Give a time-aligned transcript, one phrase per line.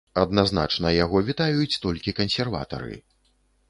[0.21, 2.95] Адназначна яго вітаюць толькі кансерватары.